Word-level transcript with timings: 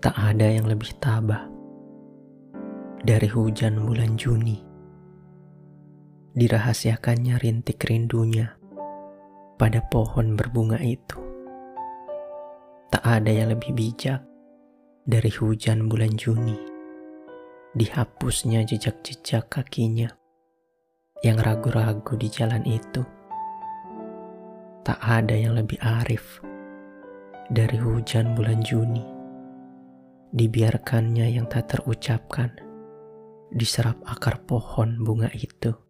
Tak 0.00 0.16
ada 0.16 0.48
yang 0.48 0.64
lebih 0.64 0.96
tabah 0.96 1.44
dari 3.04 3.28
hujan 3.28 3.84
bulan 3.84 4.16
Juni. 4.16 4.56
Dirahasiakannya 6.32 7.36
rintik 7.36 7.84
rindunya 7.84 8.48
pada 9.60 9.84
pohon 9.92 10.40
berbunga 10.40 10.80
itu. 10.80 11.20
Tak 12.88 13.04
ada 13.04 13.28
yang 13.28 13.52
lebih 13.52 13.76
bijak 13.76 14.24
dari 15.04 15.28
hujan 15.28 15.84
bulan 15.84 16.16
Juni. 16.16 16.56
Dihapusnya 17.76 18.64
jejak-jejak 18.64 19.52
kakinya 19.52 20.08
yang 21.20 21.36
ragu-ragu 21.36 22.16
di 22.16 22.32
jalan 22.32 22.64
itu. 22.64 23.04
Tak 24.80 24.96
ada 24.96 25.36
yang 25.36 25.60
lebih 25.60 25.76
arif 25.84 26.40
dari 27.52 27.76
hujan 27.76 28.32
bulan 28.32 28.64
Juni. 28.64 29.19
Dibiarkannya 30.30 31.26
yang 31.26 31.50
tak 31.50 31.74
terucapkan 31.74 32.54
diserap 33.50 33.98
akar 34.06 34.46
pohon 34.46 35.02
bunga 35.02 35.26
itu. 35.34 35.89